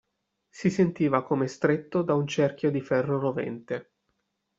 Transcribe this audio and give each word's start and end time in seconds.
Si 0.49 0.71
sentiva 0.71 1.21
come 1.23 1.45
stretto 1.45 2.01
da 2.01 2.15
un 2.15 2.25
cerchio 2.25 2.71
di 2.71 2.81
ferro 2.81 3.19
rovente. 3.19 3.91